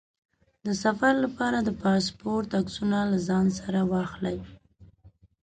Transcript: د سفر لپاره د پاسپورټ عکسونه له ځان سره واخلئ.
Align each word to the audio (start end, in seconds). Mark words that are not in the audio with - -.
د 0.65 0.67
سفر 0.83 1.13
لپاره 1.23 1.57
د 1.61 1.69
پاسپورټ 1.83 2.47
عکسونه 2.59 2.97
له 3.11 3.17
ځان 3.27 3.45
سره 3.59 3.79
واخلئ. 3.91 4.39